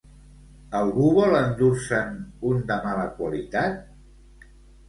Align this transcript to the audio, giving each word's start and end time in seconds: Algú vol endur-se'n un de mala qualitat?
Algú 0.79 1.09
vol 1.17 1.37
endur-se'n 1.41 2.17
un 2.53 2.65
de 2.73 2.79
mala 2.87 3.07
qualitat? 3.21 4.53